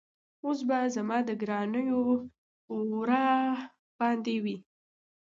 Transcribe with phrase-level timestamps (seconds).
[0.45, 1.71] اوس به زما د ګریوان
[2.97, 3.25] وره
[3.97, 4.47] باندې هم